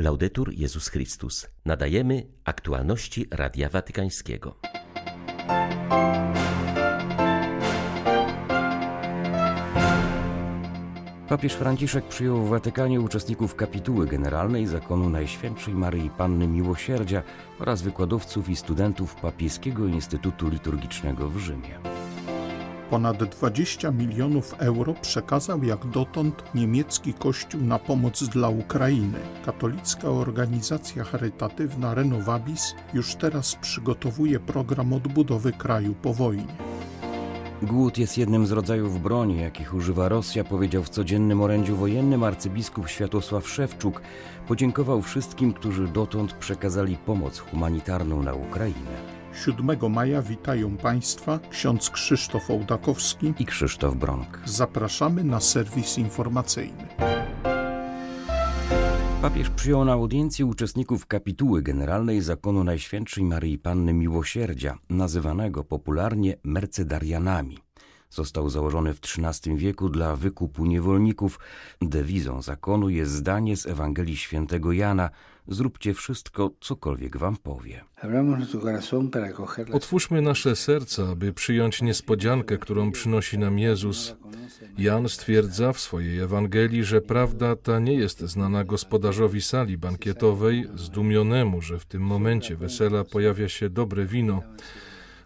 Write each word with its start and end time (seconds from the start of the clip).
Laudetur 0.00 0.52
Jezus 0.52 0.88
Chrystus. 0.88 1.48
Nadajemy 1.64 2.26
aktualności 2.44 3.26
Radia 3.30 3.68
Watykańskiego. 3.68 4.56
Papież 11.28 11.52
Franciszek 11.52 12.04
przyjął 12.08 12.36
w 12.36 12.48
Watykanie 12.48 13.00
uczestników 13.00 13.54
kapituły 13.54 14.06
generalnej 14.06 14.66
zakonu 14.66 15.10
Najświętszej 15.10 15.74
Maryi 15.74 16.10
Panny 16.10 16.46
Miłosierdzia 16.46 17.22
oraz 17.58 17.82
wykładowców 17.82 18.48
i 18.48 18.56
studentów 18.56 19.14
Papieskiego 19.14 19.86
Instytutu 19.86 20.48
Liturgicznego 20.48 21.28
w 21.28 21.38
Rzymie. 21.38 21.99
Ponad 22.90 23.24
20 23.24 23.90
milionów 23.90 24.54
euro 24.58 24.94
przekazał 24.94 25.64
jak 25.64 25.86
dotąd 25.86 26.54
niemiecki 26.54 27.14
Kościół 27.14 27.60
na 27.60 27.78
pomoc 27.78 28.22
dla 28.22 28.48
Ukrainy. 28.48 29.18
Katolicka 29.44 30.08
organizacja 30.08 31.04
charytatywna 31.04 31.94
Renovabis 31.94 32.74
już 32.94 33.14
teraz 33.14 33.56
przygotowuje 33.56 34.40
program 34.40 34.92
odbudowy 34.92 35.52
kraju 35.52 35.94
po 36.02 36.14
wojnie. 36.14 36.56
Głód 37.62 37.98
jest 37.98 38.18
jednym 38.18 38.46
z 38.46 38.52
rodzajów 38.52 39.02
broni, 39.02 39.40
jakich 39.40 39.74
używa 39.74 40.08
Rosja, 40.08 40.44
powiedział 40.44 40.82
w 40.82 40.88
codziennym 40.88 41.40
orędziu 41.40 41.76
wojennym 41.76 42.24
arcybiskup 42.24 42.88
Światosław 42.88 43.48
Szewczuk. 43.48 44.02
Podziękował 44.48 45.02
wszystkim, 45.02 45.52
którzy 45.52 45.88
dotąd 45.88 46.32
przekazali 46.32 46.96
pomoc 46.96 47.38
humanitarną 47.38 48.22
na 48.22 48.34
Ukrainę. 48.34 49.19
7 49.34 49.90
maja 49.90 50.22
witają 50.22 50.76
Państwa 50.76 51.38
ksiądz 51.50 51.90
Krzysztof 51.90 52.50
Ołdakowski 52.50 53.32
i 53.38 53.46
Krzysztof 53.46 53.96
Bronk. 53.96 54.40
Zapraszamy 54.44 55.24
na 55.24 55.40
serwis 55.40 55.98
informacyjny. 55.98 56.88
Papież 59.22 59.50
przyjął 59.50 59.84
na 59.84 59.92
audiencji 59.92 60.44
uczestników 60.44 61.06
kapituły 61.06 61.62
generalnej 61.62 62.20
zakonu 62.20 62.64
Najświętszej 62.64 63.24
Maryi 63.24 63.58
Panny 63.58 63.94
Miłosierdzia, 63.94 64.78
nazywanego 64.90 65.64
popularnie 65.64 66.36
Mercedarianami. 66.44 67.58
Został 68.10 68.50
założony 68.50 68.94
w 68.94 69.00
XIII 69.00 69.56
wieku 69.56 69.88
dla 69.88 70.16
wykupu 70.16 70.66
niewolników. 70.66 71.38
Dewizą 71.82 72.42
zakonu 72.42 72.88
jest 72.88 73.12
zdanie 73.12 73.56
z 73.56 73.66
Ewangelii 73.66 74.16
Świętego 74.16 74.72
Jana: 74.72 75.10
Zróbcie 75.50 75.94
wszystko, 75.94 76.50
cokolwiek 76.60 77.16
wam 77.16 77.36
powie. 77.36 77.84
Otwórzmy 79.72 80.22
nasze 80.22 80.56
serca, 80.56 81.08
aby 81.08 81.32
przyjąć 81.32 81.82
niespodziankę, 81.82 82.58
którą 82.58 82.92
przynosi 82.92 83.38
nam 83.38 83.58
Jezus. 83.58 84.16
Jan 84.78 85.08
stwierdza 85.08 85.72
w 85.72 85.80
swojej 85.80 86.18
Ewangelii, 86.18 86.84
że 86.84 87.00
prawda 87.00 87.56
ta 87.56 87.78
nie 87.78 87.94
jest 87.94 88.20
znana 88.20 88.64
gospodarzowi 88.64 89.42
sali 89.42 89.78
bankietowej, 89.78 90.68
zdumionemu, 90.74 91.62
że 91.62 91.78
w 91.78 91.84
tym 91.84 92.02
momencie 92.02 92.56
wesela 92.56 93.04
pojawia 93.04 93.48
się 93.48 93.70
dobre 93.70 94.06
wino. 94.06 94.42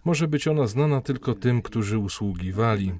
Może 0.04 0.28
być 0.28 0.48
ona 0.48 0.66
znana 0.66 1.00
tylko 1.00 1.34
tym, 1.34 1.62
którzy 1.62 1.98
usługiwali. 1.98 2.92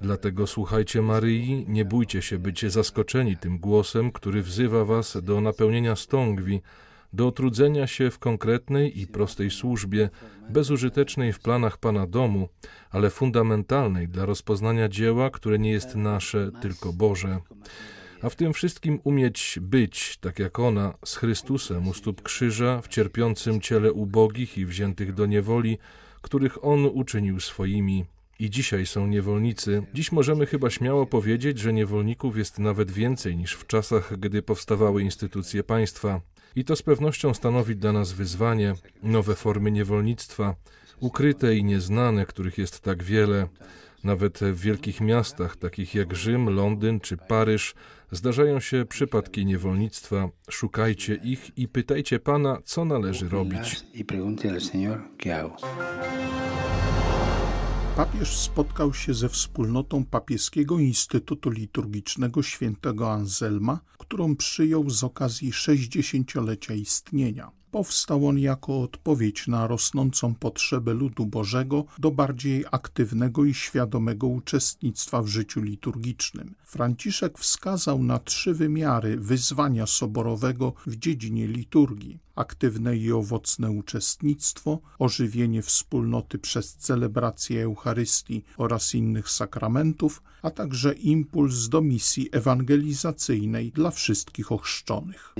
Dlatego 0.00 0.46
słuchajcie 0.46 1.02
Maryi, 1.02 1.64
nie 1.68 1.84
bójcie 1.84 2.22
się 2.22 2.38
być 2.38 2.72
zaskoczeni 2.72 3.36
tym 3.36 3.58
głosem, 3.58 4.12
który 4.12 4.42
wzywa 4.42 4.84
was 4.84 5.18
do 5.22 5.40
napełnienia 5.40 5.96
stągwi, 5.96 6.60
do 7.12 7.26
otrudzenia 7.26 7.86
się 7.86 8.10
w 8.10 8.18
konkretnej 8.18 9.00
i 9.00 9.06
prostej 9.06 9.50
służbie, 9.50 10.10
bezużytecznej 10.50 11.32
w 11.32 11.40
planach 11.40 11.78
Pana 11.78 12.06
domu, 12.06 12.48
ale 12.90 13.10
fundamentalnej 13.10 14.08
dla 14.08 14.26
rozpoznania 14.26 14.88
dzieła, 14.88 15.30
które 15.30 15.58
nie 15.58 15.70
jest 15.70 15.94
nasze, 15.94 16.50
tylko 16.60 16.92
Boże. 16.92 17.40
A 18.22 18.28
w 18.28 18.36
tym 18.36 18.52
wszystkim 18.52 19.00
umieć 19.04 19.58
być, 19.62 20.16
tak 20.16 20.38
jak 20.38 20.58
ona, 20.58 20.94
z 21.04 21.16
Chrystusem 21.16 21.88
u 21.88 21.94
stóp 21.94 22.22
krzyża, 22.22 22.80
w 22.80 22.88
cierpiącym 22.88 23.60
ciele 23.60 23.92
ubogich 23.92 24.58
i 24.58 24.66
wziętych 24.66 25.14
do 25.14 25.26
niewoli, 25.26 25.78
których 26.22 26.64
On 26.64 26.84
uczynił 26.84 27.40
swoimi. 27.40 28.04
I 28.38 28.50
dzisiaj 28.50 28.86
są 28.86 29.06
niewolnicy. 29.06 29.82
Dziś 29.94 30.12
możemy 30.12 30.46
chyba 30.46 30.70
śmiało 30.70 31.06
powiedzieć, 31.06 31.58
że 31.58 31.72
niewolników 31.72 32.36
jest 32.36 32.58
nawet 32.58 32.90
więcej 32.90 33.36
niż 33.36 33.52
w 33.52 33.66
czasach, 33.66 34.18
gdy 34.18 34.42
powstawały 34.42 35.02
instytucje 35.02 35.64
państwa. 35.64 36.20
I 36.56 36.64
to 36.64 36.76
z 36.76 36.82
pewnością 36.82 37.34
stanowi 37.34 37.76
dla 37.76 37.92
nas 37.92 38.12
wyzwanie, 38.12 38.74
nowe 39.02 39.34
formy 39.34 39.70
niewolnictwa, 39.70 40.54
ukryte 41.00 41.56
i 41.56 41.64
nieznane, 41.64 42.26
których 42.26 42.58
jest 42.58 42.80
tak 42.80 43.02
wiele. 43.02 43.48
Nawet 44.04 44.38
w 44.38 44.60
wielkich 44.60 45.00
miastach, 45.00 45.56
takich 45.56 45.94
jak 45.94 46.14
Rzym, 46.14 46.48
Londyn 46.48 47.00
czy 47.00 47.16
Paryż, 47.16 47.74
zdarzają 48.12 48.60
się 48.60 48.84
przypadki 48.88 49.46
niewolnictwa. 49.46 50.28
Szukajcie 50.50 51.14
ich 51.14 51.58
i 51.58 51.68
pytajcie 51.68 52.18
Pana, 52.18 52.58
co 52.64 52.84
należy 52.84 53.28
robić. 53.28 53.84
Papież 57.98 58.36
spotkał 58.36 58.94
się 58.94 59.14
ze 59.14 59.28
wspólnotą 59.28 60.04
Papieskiego 60.04 60.78
Instytutu 60.78 61.50
Liturgicznego 61.50 62.42
Świętego 62.42 63.12
Anselma, 63.12 63.80
którą 63.98 64.36
przyjął 64.36 64.90
z 64.90 65.04
okazji 65.04 65.52
60-lecia 65.52 66.74
istnienia. 66.74 67.50
Powstał 67.70 68.26
on 68.26 68.38
jako 68.38 68.82
odpowiedź 68.82 69.46
na 69.46 69.66
rosnącą 69.66 70.34
potrzebę 70.34 70.94
ludu 70.94 71.26
Bożego 71.26 71.84
do 71.98 72.10
bardziej 72.10 72.64
aktywnego 72.70 73.44
i 73.44 73.54
świadomego 73.54 74.26
uczestnictwa 74.26 75.22
w 75.22 75.28
życiu 75.28 75.62
liturgicznym. 75.62 76.54
Franciszek 76.70 77.38
wskazał 77.38 78.02
na 78.02 78.18
trzy 78.18 78.54
wymiary 78.54 79.16
wyzwania 79.16 79.86
soborowego 79.86 80.72
w 80.86 80.96
dziedzinie 80.96 81.46
liturgii: 81.46 82.18
aktywne 82.36 82.96
i 82.96 83.12
owocne 83.12 83.70
uczestnictwo, 83.70 84.78
ożywienie 84.98 85.62
wspólnoty 85.62 86.38
przez 86.38 86.76
celebrację 86.76 87.62
Eucharystii 87.62 88.44
oraz 88.56 88.94
innych 88.94 89.30
sakramentów, 89.30 90.22
a 90.42 90.50
także 90.50 90.92
impuls 90.92 91.68
do 91.68 91.80
misji 91.80 92.28
ewangelizacyjnej 92.32 93.72
dla 93.72 93.90
wszystkich 93.90 94.52
ochrzczonych. 94.52 95.34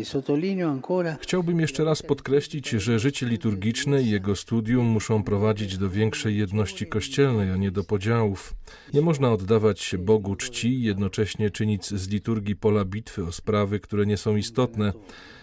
Chciałbym 1.21 1.61
jeszcze 1.61 1.85
raz 1.85 2.03
podkreślić, 2.03 2.69
że 2.69 2.99
życie 2.99 3.27
liturgiczne 3.27 4.03
i 4.03 4.11
jego 4.11 4.37
studium 4.37 4.87
muszą 4.87 5.23
prowadzić 5.23 5.79
do 5.79 5.91
większej 5.91 6.37
jedności 6.37 6.87
kościelnej, 6.87 7.51
a 7.51 7.57
nie 7.57 7.71
do 7.71 7.85
podziałów. 7.85 8.55
Nie 8.95 9.03
można 9.03 9.33
oddawać 9.33 9.97
Bogu 9.99 10.37
czci 10.37 10.69
i 10.69 10.83
jednocześnie 11.19 11.51
czynić 11.51 11.87
z 11.87 12.09
liturgii 12.09 12.57
pola 12.57 12.85
bitwy 12.85 13.25
o 13.25 13.33
sprawy, 13.33 13.81
które 13.81 14.07
nie 14.07 14.17
są 14.17 14.37
istotne. 14.37 14.93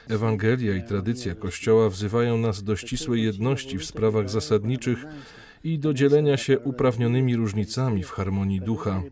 Ewangelia 0.09 0.75
i 0.75 0.84
tradycja 0.84 1.36
Kościoła 1.36 1.90
wzywają 1.90 2.38
nas 2.38 2.63
do 2.63 2.75
ścisłej 2.75 3.24
jedności 3.24 3.78
w 3.78 3.85
sprawach 3.85 4.30
zasadniczych 4.30 5.06
i 5.64 5.80
do 5.80 5.94
dzielenia 5.94 6.38
się 6.38 6.59
uprawnionymi 6.59 7.35
różnicami 7.35 8.03
w 8.03 8.12
harmonii 8.12 8.62
ducha. 8.62 9.03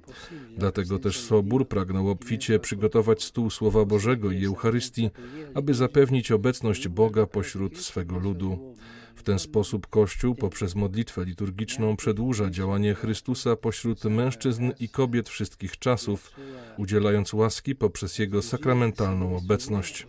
Dlatego 0.57 0.99
też 0.99 1.19
Sobór 1.19 1.67
pragnął 1.67 2.09
obficie 2.09 2.59
przygotować 2.59 3.23
stół 3.23 3.49
Słowa 3.49 3.85
Bożego 3.85 4.31
i 4.31 4.45
Eucharystii, 4.45 5.09
aby 5.53 5.73
zapewnić 5.73 6.31
obecność 6.31 6.87
Boga 6.87 7.25
pośród 7.25 7.77
swego 7.77 8.19
ludu. 8.19 8.75
W 9.15 9.23
ten 9.23 9.39
sposób 9.39 9.87
Kościół 9.87 10.35
poprzez 10.35 10.75
modlitwę 10.75 11.25
liturgiczną 11.25 11.95
przedłuża 11.95 12.49
działanie 12.49 12.93
Chrystusa 12.95 13.55
pośród 13.55 14.03
mężczyzn 14.03 14.71
i 14.79 14.89
kobiet 14.89 15.29
wszystkich 15.29 15.79
czasów, 15.79 16.31
udzielając 16.77 17.33
łaski 17.33 17.75
poprzez 17.75 18.19
Jego 18.19 18.41
sakramentalną 18.41 19.37
obecność. 19.37 20.07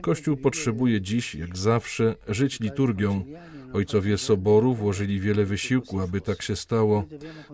Kościół 0.00 0.36
potrzebuje 0.36 1.00
dziś, 1.00 1.34
jak 1.34 1.58
zawsze, 1.58 2.14
żyć 2.28 2.60
liturgią. 2.60 3.24
Ojcowie 3.72 4.18
Soboru 4.18 4.74
włożyli 4.74 5.20
wiele 5.20 5.44
wysiłku, 5.44 6.00
aby 6.00 6.20
tak 6.20 6.42
się 6.42 6.56
stało. 6.56 7.04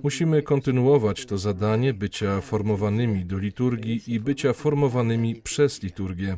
Musimy 0.03 0.43
kontynuować 0.43 1.27
to 1.27 1.39
zadanie 1.39 1.95
bycia 1.95 2.41
formowanymi 2.41 3.25
do 3.25 3.39
liturgii 3.39 4.03
i 4.07 4.21
bycia 4.21 4.53
formowanymi 4.53 5.35
przez 5.35 5.83
liturgię. 5.83 6.37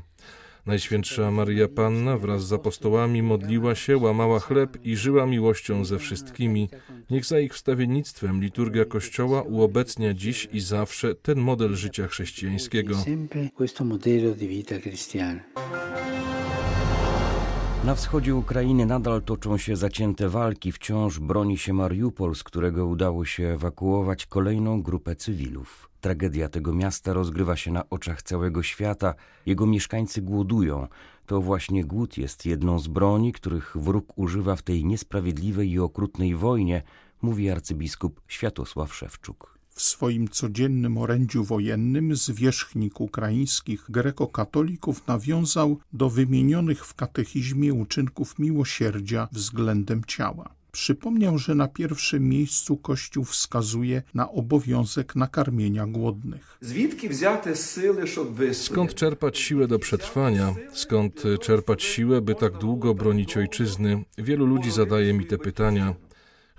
Najświętsza 0.66 1.30
Maria 1.30 1.68
Panna 1.68 2.18
wraz 2.18 2.46
z 2.46 2.52
apostołami 2.52 3.22
modliła 3.22 3.74
się, 3.74 3.96
łamała 3.96 4.40
chleb 4.40 4.78
i 4.84 4.96
żyła 4.96 5.26
miłością 5.26 5.84
ze 5.84 5.98
wszystkimi. 5.98 6.68
Niech 7.10 7.24
za 7.24 7.40
ich 7.40 7.54
wstawiennictwem 7.54 8.42
liturgia 8.42 8.84
Kościoła 8.84 9.42
uobecnia 9.42 10.14
dziś 10.14 10.48
i 10.52 10.60
zawsze 10.60 11.14
ten 11.14 11.38
model 11.38 11.74
życia 11.74 12.06
chrześcijańskiego. 12.06 12.96
Na 17.84 17.94
wschodzie 17.94 18.34
Ukrainy 18.34 18.86
nadal 18.86 19.22
toczą 19.22 19.58
się 19.58 19.76
zacięte 19.76 20.28
walki. 20.28 20.72
Wciąż 20.72 21.18
broni 21.18 21.58
się 21.58 21.72
Mariupol, 21.72 22.34
z 22.34 22.42
którego 22.42 22.86
udało 22.86 23.24
się 23.24 23.48
ewakuować 23.48 24.26
kolejną 24.26 24.82
grupę 24.82 25.16
cywilów. 25.16 25.90
Tragedia 26.00 26.48
tego 26.48 26.72
miasta 26.72 27.12
rozgrywa 27.12 27.56
się 27.56 27.72
na 27.72 27.90
oczach 27.90 28.22
całego 28.22 28.62
świata. 28.62 29.14
Jego 29.46 29.66
mieszkańcy 29.66 30.22
głodują. 30.22 30.86
To 31.26 31.40
właśnie 31.40 31.84
głód 31.84 32.18
jest 32.18 32.46
jedną 32.46 32.78
z 32.78 32.88
broni, 32.88 33.32
których 33.32 33.72
wróg 33.76 34.18
używa 34.18 34.56
w 34.56 34.62
tej 34.62 34.84
niesprawiedliwej 34.84 35.70
i 35.70 35.78
okrutnej 35.78 36.36
wojnie, 36.36 36.82
mówi 37.22 37.50
arcybiskup 37.50 38.20
Światosław 38.28 38.94
Szewczuk. 38.94 39.61
W 39.82 39.84
swoim 39.84 40.28
codziennym 40.28 40.98
orędziu 40.98 41.44
wojennym 41.44 42.16
zwierzchnik 42.16 43.00
ukraińskich 43.00 43.84
grekokatolików 43.88 45.06
nawiązał 45.06 45.78
do 45.92 46.10
wymienionych 46.10 46.86
w 46.86 46.94
katechizmie 46.94 47.74
uczynków 47.74 48.38
miłosierdzia 48.38 49.28
względem 49.32 50.04
ciała. 50.06 50.54
Przypomniał, 50.72 51.38
że 51.38 51.54
na 51.54 51.68
pierwszym 51.68 52.28
miejscu 52.28 52.76
Kościół 52.76 53.24
wskazuje 53.24 54.02
na 54.14 54.30
obowiązek 54.32 55.16
nakarmienia 55.16 55.86
głodnych. 55.86 56.58
Skąd 58.52 58.94
czerpać 58.94 59.38
siłę 59.38 59.68
do 59.68 59.78
przetrwania? 59.78 60.54
Skąd 60.72 61.22
czerpać 61.40 61.82
siłę, 61.82 62.20
by 62.20 62.34
tak 62.34 62.58
długo 62.58 62.94
bronić 62.94 63.36
ojczyzny? 63.36 64.04
Wielu 64.18 64.46
ludzi 64.46 64.70
zadaje 64.70 65.12
mi 65.12 65.26
te 65.26 65.38
pytania. 65.38 65.94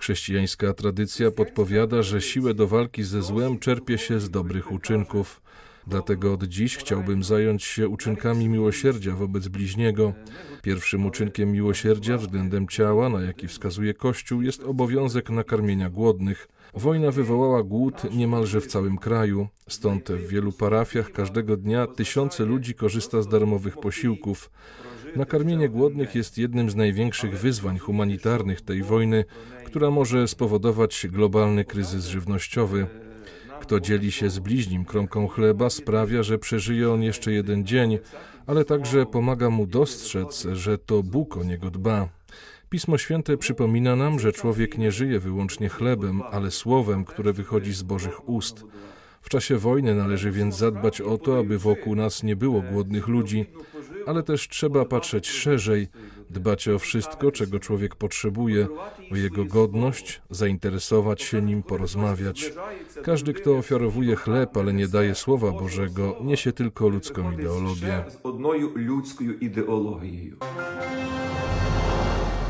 Chrześcijańska 0.03 0.73
tradycja 0.73 1.31
podpowiada, 1.31 2.01
że 2.01 2.21
siłę 2.21 2.53
do 2.53 2.67
walki 2.67 3.03
ze 3.03 3.21
złem 3.21 3.59
czerpie 3.59 3.97
się 3.97 4.19
z 4.19 4.29
dobrych 4.29 4.71
uczynków. 4.71 5.41
Dlatego 5.88 6.33
od 6.33 6.44
dziś 6.44 6.77
chciałbym 6.77 7.23
zająć 7.23 7.63
się 7.63 7.88
uczynkami 7.88 8.50
miłosierdzia 8.50 9.15
wobec 9.15 9.47
bliźniego. 9.47 10.13
Pierwszym 10.61 11.05
uczynkiem 11.05 11.51
miłosierdzia 11.51 12.17
względem 12.17 12.67
ciała, 12.67 13.09
na 13.09 13.21
jaki 13.21 13.47
wskazuje 13.47 13.94
Kościół, 13.94 14.41
jest 14.41 14.63
obowiązek 14.63 15.29
nakarmienia 15.29 15.89
głodnych. 15.89 16.47
Wojna 16.75 17.12
wywołała 17.12 17.64
głód 17.64 18.16
niemalże 18.16 18.62
w 18.62 18.68
całym 18.68 18.98
kraju, 18.98 19.48
stąd 19.68 20.12
w 20.12 20.28
wielu 20.28 20.52
parafiach 20.52 21.12
każdego 21.12 21.58
dnia 21.58 21.88
tysiące 21.88 22.46
ludzi 22.46 22.74
korzysta 22.74 23.22
z 23.22 23.28
darmowych 23.28 23.78
posiłków. 23.78 24.52
Nakarmienie 25.16 25.70
głodnych 25.70 26.16
jest 26.16 26.38
jednym 26.38 26.70
z 26.70 26.75
największych 26.75 27.40
wyzwań 27.40 27.80
humanitarnych 27.80 28.62
tej 28.62 28.84
wojny, 28.84 29.25
która 29.66 29.92
może 29.92 30.28
spowodować 30.28 31.08
globalny 31.10 31.66
kryzys 31.66 32.06
żywnościowy. 32.06 32.88
Kto 33.62 33.80
dzieli 33.80 34.12
się 34.12 34.30
z 34.30 34.40
bliźnim 34.40 34.86
kromką 34.86 35.28
chleba, 35.28 35.70
sprawia, 35.70 36.24
że 36.24 36.40
przeżyje 36.40 36.92
on 36.92 37.04
jeszcze 37.04 37.31
jeden 37.31 37.66
dzień, 37.66 38.00
ale 38.48 38.66
także 38.66 39.06
pomaga 39.06 39.50
mu 39.50 39.68
dostrzec, 39.68 40.48
że 40.54 40.78
to 40.78 41.04
Bóg 41.04 41.38
o 41.38 41.44
niego 41.44 41.70
dba. 41.70 42.23
Pismo 42.74 42.98
Święte 42.98 43.38
przypomina 43.38 43.96
nam, 43.96 44.20
że 44.20 44.31
człowiek 44.31 44.78
nie 44.78 44.92
żyje 44.92 45.20
wyłącznie 45.20 45.70
chlebem, 45.70 46.22
ale 46.31 46.52
słowem, 46.52 47.06
które 47.06 47.34
wychodzi 47.34 47.74
z 47.74 47.84
Bożych 47.84 48.30
ust. 48.30 48.64
W 49.22 49.30
czasie 49.30 49.58
wojny 49.58 49.96
należy 49.96 50.31
więc 50.31 50.58
zadbać 50.58 51.02
o 51.02 51.18
to, 51.18 51.40
aby 51.40 51.58
wokół 51.58 51.96
nas 51.96 52.24
nie 52.24 52.36
było 52.36 52.62
głodnych 52.62 53.08
ludzi, 53.08 53.46
ale 54.08 54.24
też 54.24 54.48
trzeba 54.48 54.86
patrzeć 54.86 55.30
szerzej, 55.30 55.88
dbać 56.30 56.68
o 56.68 56.80
wszystko, 56.80 57.31
czego 57.31 57.60
człowiek 57.60 57.96
potrzebuje, 57.96 58.68
o 59.12 59.16
jego 59.16 59.46
godność, 59.46 60.22
zainteresować 60.30 61.22
się 61.22 61.42
nim, 61.42 61.64
porozmawiać. 61.64 62.54
Każdy, 63.04 63.34
kto 63.34 63.58
ofiarowuje 63.58 64.16
chleb, 64.16 64.58
ale 64.58 64.74
nie 64.74 64.88
daje 64.88 65.16
Słowa 65.16 65.52
Bożego, 65.52 66.18
niesie 66.24 66.52
tylko 66.52 66.90
ludzką 66.90 67.31
ideologię. 67.31 68.04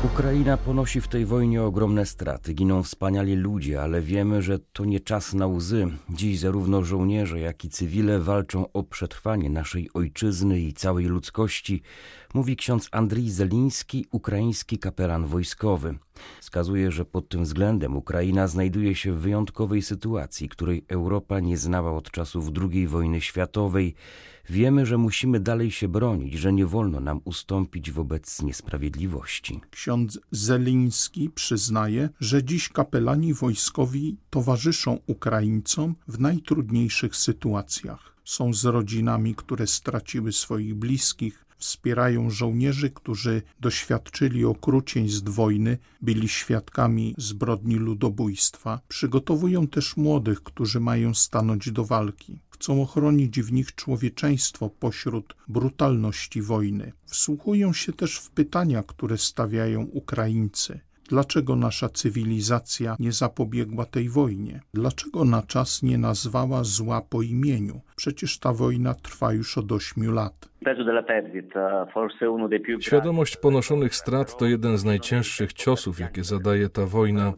Ukraina 0.04 0.56
ponosi 0.56 1.00
w 1.00 1.08
tej 1.08 1.26
wojnie 1.26 1.62
ogromne 1.62 2.06
straty. 2.06 2.54
Giną 2.54 2.82
wspaniali 2.82 3.34
ludzie, 3.34 3.82
ale 3.82 4.00
wiemy, 4.00 4.42
że 4.42 4.58
to 4.58 4.84
nie 4.84 5.00
czas 5.00 5.34
na 5.34 5.46
łzy. 5.46 5.86
Dziś 6.10 6.38
zarówno 6.38 6.84
żołnierze, 6.84 7.40
jak 7.40 7.64
i 7.64 7.70
cywile 7.70 8.18
walczą 8.18 8.72
o 8.72 8.82
przetrwanie 8.82 9.50
naszej 9.50 9.90
ojczyzny 9.94 10.60
i 10.60 10.72
całej 10.72 11.06
ludzkości, 11.06 11.82
mówi 12.34 12.56
ksiądz 12.56 12.88
Andrii 12.92 13.30
Zeliński, 13.30 14.06
ukraiński 14.10 14.78
kapelan 14.78 15.26
wojskowy. 15.26 15.98
Wskazuje, 16.40 16.92
że 16.92 17.04
pod 17.04 17.28
tym 17.28 17.44
względem 17.44 17.96
Ukraina 17.96 18.48
znajduje 18.48 18.94
się 18.94 19.12
w 19.12 19.18
wyjątkowej 19.18 19.82
sytuacji, 19.82 20.48
której 20.48 20.84
Europa 20.88 21.40
nie 21.40 21.56
znała 21.56 21.92
od 21.92 22.10
czasów 22.10 22.50
II 22.72 22.86
wojny 22.86 23.20
światowej. 23.20 23.94
Wiemy, 24.50 24.86
że 24.86 24.98
musimy 24.98 25.40
dalej 25.40 25.70
się 25.70 25.88
bronić, 25.88 26.34
że 26.34 26.52
nie 26.52 26.66
wolno 26.66 27.00
nam 27.00 27.20
ustąpić 27.24 27.90
wobec 27.90 28.42
niesprawiedliwości. 28.42 29.60
Ksiądz 29.70 30.18
Zeliński 30.30 31.30
przyznaje, 31.30 32.08
że 32.20 32.44
dziś 32.44 32.68
kapelani 32.68 33.34
wojskowi 33.34 34.16
towarzyszą 34.30 34.98
Ukraińcom 35.06 35.94
w 36.08 36.20
najtrudniejszych 36.20 37.16
sytuacjach. 37.16 38.14
Są 38.24 38.54
z 38.54 38.64
rodzinami, 38.64 39.34
które 39.34 39.66
straciły 39.66 40.32
swoich 40.32 40.74
bliskich, 40.74 41.43
wspierają 41.58 42.30
żołnierzy, 42.30 42.90
którzy 42.90 43.42
doświadczyli 43.60 44.44
okrucieństw 44.44 45.28
wojny, 45.28 45.78
byli 46.02 46.28
świadkami 46.28 47.14
zbrodni 47.18 47.74
ludobójstwa. 47.74 48.80
Przygotowują 48.88 49.66
też 49.66 49.96
młodych, 49.96 50.42
którzy 50.42 50.80
mają 50.80 51.14
stanąć 51.14 51.70
do 51.70 51.84
walki. 51.84 52.38
Chcą 52.50 52.82
ochronić 52.82 53.40
w 53.40 53.52
nich 53.52 53.74
człowieczeństwo 53.74 54.70
pośród 54.70 55.36
brutalności 55.48 56.42
wojny. 56.42 56.92
Wsłuchują 57.06 57.72
się 57.72 57.92
też 57.92 58.16
w 58.18 58.30
pytania, 58.30 58.82
które 58.82 59.18
stawiają 59.18 59.82
Ukraińcy. 59.82 60.80
Dlaczego 61.08 61.56
nasza 61.56 61.88
cywilizacja 61.88 62.96
nie 62.98 63.12
zapobiegła 63.12 63.84
tej 63.86 64.08
wojnie? 64.08 64.60
Dlaczego 64.74 65.24
na 65.24 65.42
czas 65.42 65.82
nie 65.82 65.98
nazwała 65.98 66.64
zła 66.64 67.00
po 67.00 67.22
imieniu? 67.22 67.80
Przecież 67.96 68.38
ta 68.38 68.52
wojna 68.52 68.94
trwa 68.94 69.32
już 69.32 69.58
od 69.58 69.72
ośmiu 69.72 70.12
lat. 70.12 70.48
Świadomość 72.80 73.36
ponoszonych 73.36 73.94
strat 73.94 74.36
to 74.38 74.46
jeden 74.46 74.78
z 74.78 74.84
najcięższych 74.84 75.52
ciosów, 75.52 76.00
jakie 76.00 76.24
zadaje 76.24 76.68
ta 76.68 76.86
wojna. 76.86 77.32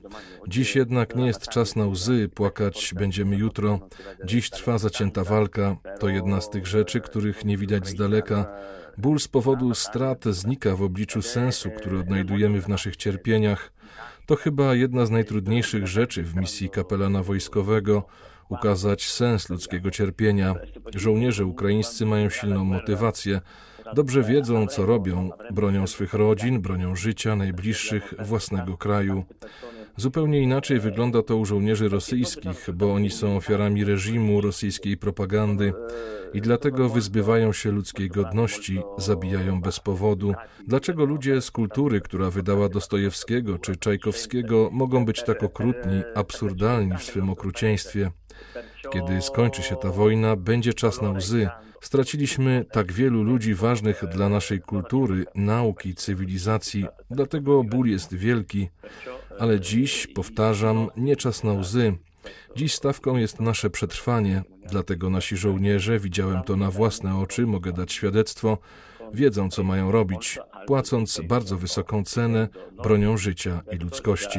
Dziś 0.49 0.76
jednak 0.76 1.17
nie 1.17 1.26
jest 1.26 1.49
czas 1.49 1.76
na 1.76 1.87
łzy, 1.87 2.29
płakać 2.35 2.94
będziemy 2.99 3.37
jutro. 3.37 3.81
Dziś 4.25 4.50
trwa 4.50 4.79
zacięta 4.79 5.25
walka. 5.25 5.76
To 6.00 6.08
jedna 6.08 6.41
z 6.41 6.50
tych 6.50 6.67
rzeczy, 6.67 7.00
których 7.00 7.44
nie 7.44 7.56
widać 7.56 7.87
z 7.88 7.94
daleka. 7.94 8.47
Ból 8.99 9.19
z 9.19 9.29
powodu 9.29 9.75
strat 9.75 10.25
znika 10.25 10.76
w 10.76 10.82
obliczu 10.82 11.23
sensu, 11.23 11.70
który 11.70 11.99
odnajdujemy 11.99 12.61
w 12.61 12.69
naszych 12.69 12.97
cierpieniach. 12.97 13.73
To 14.26 14.37
chyba 14.37 14.75
jedna 14.75 15.06
z 15.06 15.11
najtrudniejszych 15.11 15.87
rzeczy 15.87 16.23
w 16.23 16.37
misji 16.37 16.70
kapelana 16.70 17.23
wojskowego 17.23 18.06
ukazać 18.48 19.06
sens 19.06 19.48
ludzkiego 19.48 19.90
cierpienia. 19.90 20.54
Żołnierze 20.94 21.44
ukraińscy 21.44 22.06
mają 22.06 22.31
silną 22.31 22.64
motywację. 22.64 23.40
Dobrze 23.94 24.22
wiedzą, 24.22 24.66
co 24.66 24.87
robią. 24.87 25.31
Bronią 25.50 25.87
swych 25.87 26.14
rodzin, 26.14 26.60
bronią 26.60 26.96
życia 26.96 27.37
najbliższych, 27.37 28.14
własnego 28.19 28.76
kraju. 28.76 29.25
Zupełnie 29.96 30.40
inaczej 30.40 30.81
wygląda 30.81 31.22
to 31.22 31.37
u 31.37 31.44
żołnierzy 31.44 31.88
rosyjskich, 31.88 32.69
bo 32.75 32.94
oni 32.94 33.10
są 33.10 33.37
ofiarami 33.37 33.84
reżimu, 33.84 34.40
rosyjskiej 34.40 34.96
propagandy 34.96 35.72
i 36.34 36.40
dlatego 36.40 36.88
wyzbywają 36.88 37.52
się 37.52 37.70
ludzkiej 37.70 38.08
godności, 38.08 38.81
zabijają 38.98 39.60
bez 39.60 39.81
powodu. 39.81 40.34
Dlaczego 40.66 41.04
ludzie 41.04 41.40
z 41.40 41.50
kultury, 41.50 42.00
która 42.00 42.30
wydała 42.30 42.68
Dostojewskiego 42.68 43.59
czy 43.59 43.76
Czajkowskiego, 43.76 44.68
mogą 44.73 45.04
być 45.04 45.23
tak 45.23 45.42
okrutni, 45.42 46.02
absurdalni 46.14 46.97
w 46.99 47.02
swym 47.02 47.30
okrucieństwie? 47.30 48.11
Kiedy 48.92 49.23
skończy 49.23 49.62
się 49.62 49.76
ta 49.76 49.90
wojna, 49.90 50.37
będzie 50.37 50.75
czas 50.75 51.02
na 51.02 51.11
łzy. 51.11 51.49
Straciliśmy 51.80 52.64
tak 52.73 52.92
wielu 52.92 53.23
ludzi 53.23 53.54
ważnych 53.54 54.02
dla 54.12 54.28
naszej 54.28 54.61
kultury, 54.61 55.25
nauki, 55.35 55.94
cywilizacji, 55.94 56.87
dlatego 57.11 57.64
ból 57.64 57.87
jest 57.87 58.14
wielki. 58.14 58.68
Ale 59.38 59.61
dziś, 59.61 60.07
powtarzam, 60.07 60.88
nie 60.97 61.16
czas 61.16 61.45
na 61.45 61.52
łzy. 61.52 61.93
Dziś 62.57 62.75
stawką 62.75 63.16
jest 63.16 63.40
nasze 63.40 63.71
przetrwanie, 63.71 64.43
dlatego 64.71 65.11
nasi 65.11 65.37
żołnierze, 65.37 65.99
widziałem 65.99 66.43
to 66.43 66.57
na 66.57 66.71
własne 66.71 67.19
oczy, 67.19 67.47
mogę 67.47 67.73
dać 67.73 67.93
świadectwo, 67.93 68.59
wiedzą, 69.12 69.50
co 69.50 69.62
mają 69.64 69.93
robić, 69.93 70.38
płacąc 70.66 71.21
bardzo 71.28 71.57
wysoką 71.57 72.05
cenę, 72.05 72.49
bronią 72.83 73.16
życia 73.16 73.61
i 73.73 73.76
ludzkości. 73.76 74.38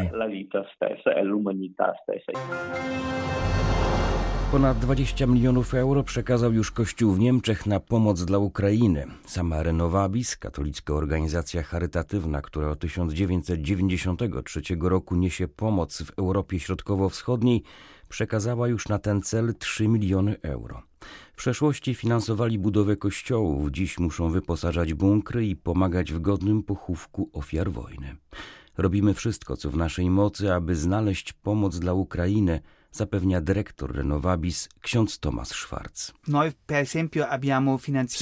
Ponad 4.51 4.79
20 4.79 5.25
milionów 5.25 5.73
euro 5.73 6.03
przekazał 6.03 6.53
już 6.53 6.71
Kościół 6.71 7.13
w 7.13 7.19
Niemczech 7.19 7.65
na 7.65 7.79
pomoc 7.79 8.25
dla 8.25 8.37
Ukrainy. 8.37 9.07
Sama 9.25 9.63
Renovabis, 9.63 10.37
katolicka 10.37 10.93
organizacja 10.93 11.63
charytatywna, 11.63 12.41
która 12.41 12.69
od 12.69 12.79
1993 12.79 14.61
roku 14.81 15.15
niesie 15.15 15.47
pomoc 15.47 16.01
w 16.01 16.11
Europie 16.19 16.59
Środkowo-Wschodniej, 16.59 17.63
przekazała 18.09 18.67
już 18.67 18.87
na 18.87 18.99
ten 18.99 19.21
cel 19.21 19.55
3 19.59 19.87
miliony 19.87 20.35
euro. 20.41 20.81
W 21.33 21.37
przeszłości 21.37 21.95
finansowali 21.95 22.59
budowę 22.59 22.97
kościołów, 22.97 23.71
dziś 23.71 23.99
muszą 23.99 24.29
wyposażać 24.29 24.93
bunkry 24.93 25.47
i 25.47 25.55
pomagać 25.55 26.13
w 26.13 26.19
godnym 26.19 26.63
pochówku 26.63 27.29
ofiar 27.33 27.71
wojny. 27.71 28.15
Robimy 28.77 29.13
wszystko, 29.13 29.57
co 29.57 29.69
w 29.69 29.77
naszej 29.77 30.09
mocy, 30.09 30.53
aby 30.53 30.75
znaleźć 30.75 31.33
pomoc 31.33 31.79
dla 31.79 31.93
Ukrainy– 31.93 32.59
zapewnia 32.91 33.41
dyrektor 33.41 33.95
Renovabis 33.95 34.69
ksiądz 34.81 35.19
Tomasz 35.19 35.49
Szwarc. 35.49 36.11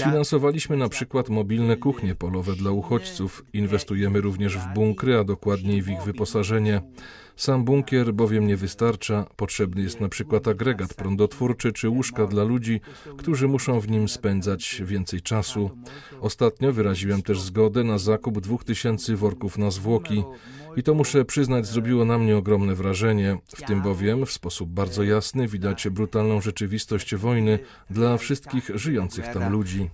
Sfinansowaliśmy 0.04 0.78
na 0.78 0.90
przykład 0.90 1.30
mobilne 1.30 1.78
kuchnie 1.78 2.16
polowe 2.16 2.56
dla 2.56 2.72
uchodźców. 2.72 3.46
Inwestujemy 3.54 4.22
również 4.22 4.58
w 4.58 4.74
bunkry, 4.74 5.18
a 5.18 5.24
dokładniej 5.24 5.82
w 5.82 5.90
ich 5.90 6.04
wyposażenie. 6.04 6.82
Sam 7.36 7.66
bunkier 7.66 8.14
bowiem 8.14 8.48
nie 8.48 8.58
wystarcza, 8.58 9.26
potrzebny 9.36 9.82
jest 9.82 10.02
na 10.02 10.10
przykład 10.10 10.48
agregat 10.48 10.94
prądotwórczy 10.94 11.74
czy 11.74 11.90
łóżka 11.90 12.28
dla 12.28 12.44
ludzi, 12.44 12.82
którzy 13.18 13.48
muszą 13.48 13.80
w 13.80 13.90
nim 13.90 14.08
spędzać 14.08 14.82
więcej 14.86 15.22
czasu. 15.22 15.70
Ostatnio 16.22 16.74
wyraziłem 16.74 17.22
też 17.22 17.42
zgodę 17.42 17.84
na 17.84 17.98
zakup 17.98 18.40
2000 18.40 19.16
worków 19.16 19.58
na 19.58 19.72
zwłoki. 19.72 20.24
I 20.78 20.84
to 20.84 20.94
muszę 20.94 21.26
przyznać, 21.26 21.66
zrobiło 21.66 22.06
na 22.06 22.18
mnie 22.18 22.38
ogromne 22.38 22.76
wrażenie. 22.76 23.38
W 23.48 23.62
tym 23.62 23.82
bowiem 23.82 24.26
w 24.26 24.32
sposób 24.32 24.70
bardzo 24.70 25.04
jasny 25.04 25.48
widać 25.48 25.88
brutalną 25.90 26.42
rzeczywistość 26.42 27.16
wojny 27.16 27.60
dla 27.90 28.18
wszystkich 28.18 28.72
żyjących 28.76 29.28
tam 29.28 29.52
ludzi. 29.52 29.90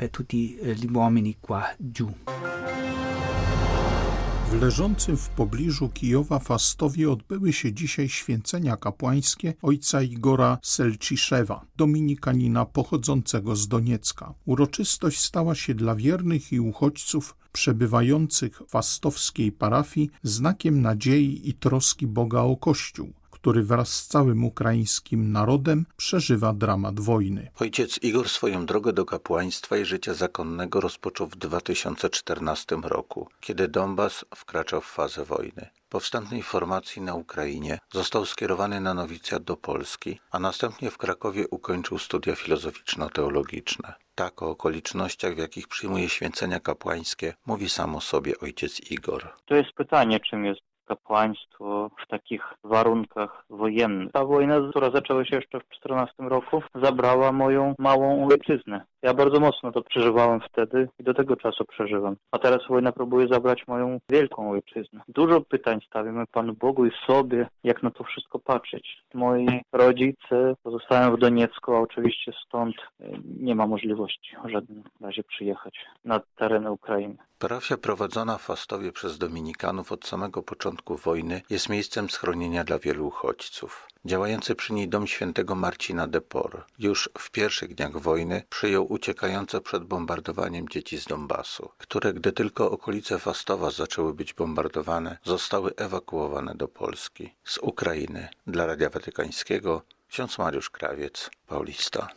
W 4.51 4.62
leżącym 4.62 5.17
w 5.17 5.29
pobliżu 5.29 5.89
Kijowa 5.89 6.39
Fastowie 6.39 7.12
odbyły 7.12 7.53
się 7.53 7.74
dzisiaj 7.74 8.10
święcenia 8.10 8.77
kapłańskie 8.77 9.53
ojca 9.62 10.01
Igora 10.01 10.58
Selciszewa, 10.62 11.65
dominikanina 11.77 12.65
pochodzącego 12.65 13.55
z 13.55 13.67
Doniecka. 13.67 14.34
Uroczystość 14.46 15.20
stała 15.20 15.55
się 15.55 15.75
dla 15.75 15.96
wiernych 15.96 16.53
i 16.53 16.60
uchodźców 16.60 17.36
przebywających 17.51 18.62
w 18.67 18.70
fastowskiej 18.70 19.51
parafii 19.51 20.10
znakiem 20.24 20.81
nadziei 20.81 21.50
i 21.50 21.53
troski 21.53 22.08
Boga 22.08 22.41
o 22.41 22.58
Kościół 22.58 23.13
który 23.42 23.64
wraz 23.64 23.90
z 23.94 24.08
całym 24.08 24.44
ukraińskim 24.44 25.32
narodem 25.32 25.86
przeżywa 25.98 26.54
dramat 26.54 27.00
wojny. 27.00 27.52
Ojciec 27.60 28.00
Igor 28.04 28.30
swoją 28.30 28.66
drogę 28.66 28.94
do 28.94 29.06
kapłaństwa 29.06 29.78
i 29.78 29.86
życia 29.86 30.14
zakonnego 30.14 30.82
rozpoczął 30.82 31.28
w 31.28 31.36
2014 31.36 32.78
roku, 32.84 33.30
kiedy 33.40 33.68
Donbas 33.68 34.26
wkraczał 34.36 34.82
w 34.82 34.86
fazę 34.86 35.26
wojny. 35.26 35.70
Po 35.90 36.00
wstępnej 36.00 36.44
formacji 36.44 37.02
na 37.02 37.16
Ukrainie 37.16 37.80
został 37.94 38.26
skierowany 38.26 38.82
na 38.82 38.94
nowicjat 38.94 39.44
do 39.44 39.58
Polski, 39.58 40.20
a 40.32 40.40
następnie 40.40 40.92
w 40.92 40.98
Krakowie 40.98 41.48
ukończył 41.48 42.00
studia 42.00 42.36
filozoficzno-teologiczne. 42.36 43.94
Tak 44.16 44.42
o 44.42 44.50
okolicznościach, 44.50 45.36
w 45.36 45.38
jakich 45.38 45.68
przyjmuje 45.68 46.10
święcenia 46.10 46.60
kapłańskie, 46.60 47.34
mówi 47.46 47.70
sam 47.70 47.96
o 47.96 48.02
sobie 48.02 48.40
ojciec 48.40 48.92
Igor. 48.92 49.34
To 49.46 49.56
jest 49.56 49.72
pytanie, 49.72 50.20
czym 50.20 50.46
jest 50.46 50.71
kapłaństwo 50.92 51.92
w 52.04 52.08
takich 52.08 52.54
warunkach 52.64 53.46
wojennych. 53.50 54.12
Ta 54.12 54.26
wojna, 54.26 54.56
która 54.70 54.92
zaczęła 54.92 55.26
się 55.26 55.36
jeszcze 55.36 55.60
w 55.60 55.70
14 55.70 56.14
roku, 56.20 56.62
zabrała 56.76 57.32
moją 57.32 57.76
małą 57.80 58.28
ojczyznę. 58.28 58.82
Ja 59.02 59.14
bardzo 59.14 59.40
mocno 59.40 59.72
to 59.72 59.82
przeżywałem 59.82 60.42
wtedy 60.42 60.90
i 61.00 61.04
do 61.04 61.14
tego 61.14 61.36
czasu 61.36 61.66
przeżywam. 61.66 62.16
A 62.32 62.40
teraz 62.40 62.60
wojna 62.70 62.92
próbuje 62.92 63.28
zabrać 63.28 63.68
moją 63.68 64.00
wielką 64.10 64.52
ojczyznę. 64.52 65.02
Dużo 65.08 65.42
pytań 65.42 65.80
stawiamy 65.88 66.24
Panu 66.32 66.54
Bogu 66.54 66.86
i 66.86 66.92
sobie, 67.08 67.48
jak 67.64 67.84
na 67.84 67.92
to 67.92 68.04
wszystko 68.04 68.40
patrzeć. 68.40 69.00
Moi 69.13 69.62
rodzice 69.72 70.53
pozostają 70.63 71.15
w 71.15 71.20
Doniecku, 71.20 71.74
a 71.74 71.80
oczywiście 71.80 72.32
stąd 72.48 72.75
e, 73.00 73.06
nie 73.39 73.56
ma 73.56 73.68
możliwości 73.68 74.36
w 74.46 74.50
żadnym 74.50 74.84
razie 75.01 75.24
przyjechać 75.24 75.74
na 76.06 76.20
tereny 76.36 76.72
Ukrainy. 76.72 77.18
Parafia 77.39 77.77
prowadzona 77.77 78.38
w 78.38 78.41
Fastowie 78.41 78.91
przez 78.91 79.18
Dominikanów 79.18 79.91
od 79.91 80.06
samego 80.06 80.44
początku 80.44 80.96
wojny 80.96 81.41
jest 81.50 81.70
miejscem 81.70 82.10
schronienia 82.10 82.63
dla 82.63 82.80
wielu 82.80 83.08
uchodźców. 83.08 83.88
Działający 84.05 84.55
przy 84.55 84.74
niej 84.74 84.89
dom 84.89 85.08
świętego 85.08 85.55
Marcina 85.55 86.08
de 86.08 86.22
Por 86.22 86.63
już 86.79 87.10
w 87.17 87.31
pierwszych 87.31 87.75
dniach 87.75 87.98
wojny 87.98 88.43
przyjął 88.50 88.93
uciekające 88.93 89.62
przed 89.62 89.84
bombardowaniem 89.84 90.70
dzieci 90.70 90.98
z 90.98 91.05
Donbasu, 91.05 91.70
które 91.77 92.13
gdy 92.13 92.31
tylko 92.31 92.72
okolice 92.72 93.20
Fastowa 93.20 93.72
zaczęły 93.72 94.13
być 94.13 94.34
bombardowane, 94.34 95.17
zostały 95.24 95.75
ewakuowane 95.75 96.55
do 96.55 96.67
Polski. 96.67 97.34
Z 97.43 97.58
Ukrainy 97.58 98.27
dla 98.48 98.65
Radia 98.65 98.89
Watykańskiego 98.89 99.81
ksiądz 100.10 100.38
Mariusz 100.38 100.70
Krawiec, 100.70 101.29
Paulista. 101.48 102.08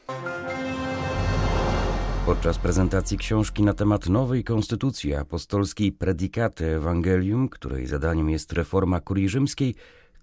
Podczas 2.26 2.58
prezentacji 2.58 3.18
książki 3.18 3.62
na 3.62 3.74
temat 3.74 4.08
nowej 4.08 4.44
konstytucji 4.44 5.14
apostolskiej 5.14 5.92
Predicate 5.92 6.76
Evangelium, 6.76 7.48
której 7.48 7.86
zadaniem 7.86 8.30
jest 8.30 8.52
reforma 8.52 9.00
kurii 9.00 9.28
rzymskiej, 9.28 9.74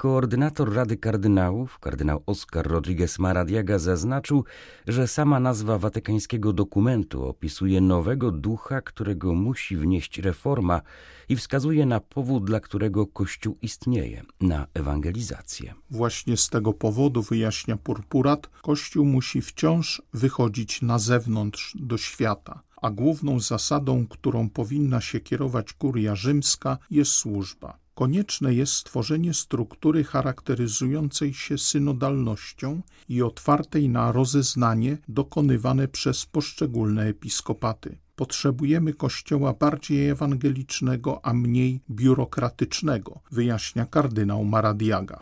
Koordynator 0.01 0.73
Rady 0.73 0.97
Kardynałów, 0.97 1.79
kardynał 1.79 2.23
Oscar 2.25 2.67
Rodriguez 2.67 3.19
Maradiaga, 3.19 3.79
zaznaczył, 3.79 4.43
że 4.87 5.07
sama 5.07 5.39
nazwa 5.39 5.77
watykańskiego 5.77 6.53
dokumentu 6.53 7.27
opisuje 7.27 7.81
nowego 7.81 8.31
ducha, 8.31 8.81
którego 8.81 9.33
musi 9.33 9.77
wnieść 9.77 10.19
reforma 10.19 10.81
i 11.29 11.35
wskazuje 11.35 11.85
na 11.85 11.99
powód, 11.99 12.45
dla 12.45 12.59
którego 12.59 13.07
Kościół 13.07 13.57
istnieje 13.61 14.23
na 14.39 14.67
ewangelizację. 14.73 15.73
Właśnie 15.89 16.37
z 16.37 16.49
tego 16.49 16.73
powodu, 16.73 17.21
wyjaśnia 17.21 17.77
Purpurat, 17.77 18.49
Kościół 18.61 19.05
musi 19.05 19.41
wciąż 19.41 20.01
wychodzić 20.13 20.81
na 20.81 20.99
zewnątrz 20.99 21.77
do 21.79 21.97
świata 21.97 22.61
a 22.81 22.89
główną 22.89 23.39
zasadą, 23.39 24.07
którą 24.07 24.49
powinna 24.49 25.01
się 25.01 25.19
kierować 25.19 25.73
kuria 25.73 26.15
rzymska, 26.15 26.77
jest 26.91 27.11
służba. 27.11 27.80
Konieczne 27.95 28.53
jest 28.53 28.73
stworzenie 28.73 29.33
struktury 29.33 30.03
charakteryzującej 30.03 31.33
się 31.33 31.57
synodalnością 31.57 32.81
i 33.09 33.21
otwartej 33.21 33.89
na 33.89 34.11
rozeznanie 34.11 34.97
dokonywane 35.07 35.87
przez 35.87 36.25
poszczególne 36.25 37.03
episkopaty. 37.03 37.97
Potrzebujemy 38.15 38.93
kościoła 38.93 39.53
bardziej 39.53 40.09
ewangelicznego, 40.09 41.19
a 41.25 41.33
mniej 41.33 41.79
biurokratycznego, 41.91 43.19
wyjaśnia 43.31 43.85
kardynał 43.85 44.43
Maradiaga. 44.45 45.19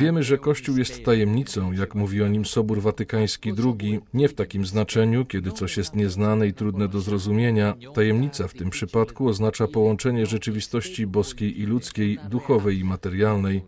Wiemy, 0.00 0.22
że 0.22 0.38
Kościół 0.38 0.76
jest 0.76 1.04
tajemnicą, 1.04 1.72
jak 1.72 1.94
mówi 1.94 2.22
o 2.22 2.28
nim 2.28 2.44
Sobór 2.44 2.82
Watykański 2.82 3.52
II, 3.64 4.00
nie 4.14 4.28
w 4.28 4.34
takim 4.34 4.66
znaczeniu, 4.66 5.24
kiedy 5.24 5.52
coś 5.52 5.76
jest 5.76 5.96
nieznane 5.96 6.48
i 6.48 6.54
trudne 6.54 6.88
do 6.88 7.00
zrozumienia. 7.00 7.74
Tajemnica 7.94 8.48
w 8.48 8.54
tym 8.54 8.70
przypadku 8.70 9.28
oznacza 9.28 9.68
połączenie 9.68 10.26
rzeczywistości 10.26 11.06
boskiej 11.06 11.60
i 11.60 11.66
ludzkiej, 11.66 12.18
duchowej 12.30 12.78
i 12.78 12.84
materialnej. 12.84 13.62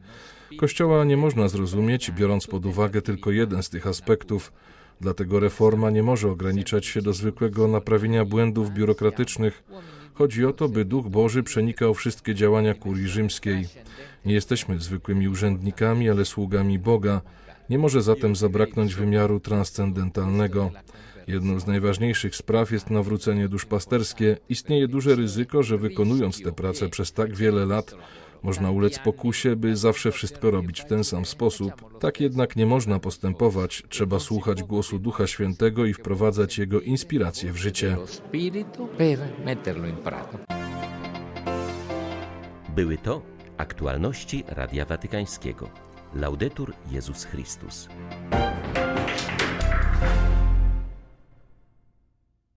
Kościoła 0.58 1.04
nie 1.04 1.16
można 1.16 1.48
zrozumieć, 1.48 2.10
biorąc 2.10 2.46
pod 2.46 2.66
uwagę 2.66 3.02
tylko 3.02 3.30
jeden 3.30 3.62
z 3.62 3.70
tych 3.70 3.86
aspektów. 3.86 4.52
Dlatego 5.00 5.40
reforma 5.40 5.90
nie 5.90 6.02
może 6.02 6.30
ograniczać 6.30 6.86
się 6.86 7.02
do 7.02 7.12
zwykłego 7.12 7.68
naprawienia 7.68 8.24
błędów 8.24 8.70
biurokratycznych. 8.70 9.64
Chodzi 10.14 10.46
o 10.46 10.52
to, 10.52 10.68
by 10.68 10.84
Duch 10.84 11.08
Boży 11.08 11.42
przenikał 11.42 11.94
wszystkie 11.94 12.34
działania 12.34 12.74
kurii 12.74 13.08
rzymskiej. 13.08 13.66
Nie 14.24 14.34
jesteśmy 14.34 14.80
zwykłymi 14.80 15.28
urzędnikami, 15.28 16.10
ale 16.10 16.24
sługami 16.24 16.78
Boga. 16.78 17.20
Nie 17.70 17.78
może 17.78 18.02
zatem 18.02 18.36
zabraknąć 18.36 18.94
wymiaru 18.94 19.40
transcendentalnego. 19.40 20.70
Jedną 21.26 21.60
z 21.60 21.66
najważniejszych 21.66 22.36
spraw 22.36 22.72
jest 22.72 22.90
nawrócenie 22.90 23.48
duszpasterskie. 23.48 24.36
Istnieje 24.48 24.88
duże 24.88 25.14
ryzyko, 25.14 25.62
że 25.62 25.78
wykonując 25.78 26.42
tę 26.42 26.52
pracę 26.52 26.88
przez 26.88 27.12
tak 27.12 27.36
wiele 27.36 27.66
lat, 27.66 27.94
można 28.42 28.70
ulec 28.70 28.98
pokusie, 28.98 29.56
by 29.56 29.76
zawsze 29.76 30.12
wszystko 30.12 30.50
robić 30.50 30.80
w 30.80 30.84
ten 30.84 31.04
sam 31.04 31.24
sposób. 31.24 31.98
Tak 32.00 32.20
jednak 32.20 32.56
nie 32.56 32.66
można 32.66 32.98
postępować. 32.98 33.82
Trzeba 33.88 34.18
słuchać 34.18 34.62
głosu 34.62 34.98
Ducha 34.98 35.26
Świętego 35.26 35.86
i 35.86 35.94
wprowadzać 35.94 36.58
jego 36.58 36.80
inspiracje 36.80 37.52
w 37.52 37.56
życie. 37.56 37.96
Były 42.76 42.98
to 42.98 43.22
aktualności 43.56 44.44
Radia 44.48 44.84
Watykańskiego. 44.84 45.70
Laudetur 46.14 46.72
Jezus 46.90 47.24
Chrystus. 47.24 47.88